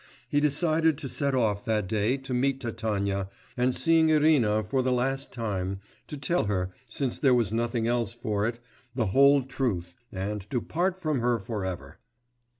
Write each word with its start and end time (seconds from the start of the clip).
He 0.27 0.39
decided 0.39 0.97
to 0.97 1.07
set 1.07 1.35
off 1.35 1.63
that 1.63 1.87
day 1.87 2.17
to 2.17 2.33
meet 2.33 2.59
Tatyana, 2.59 3.29
and 3.55 3.75
seeing 3.75 4.09
Irina 4.09 4.63
for 4.63 4.81
the 4.81 4.91
last 4.91 5.31
time, 5.31 5.79
to 6.07 6.17
tell 6.17 6.45
her, 6.45 6.71
since 6.89 7.19
there 7.19 7.35
was 7.35 7.53
nothing 7.53 7.85
else 7.87 8.11
for 8.11 8.47
it, 8.47 8.59
the 8.95 9.05
whole 9.13 9.43
truth, 9.43 9.95
and 10.11 10.41
to 10.49 10.59
part 10.59 10.99
from 10.99 11.19
her 11.19 11.37
for 11.37 11.63
ever. 11.65 11.99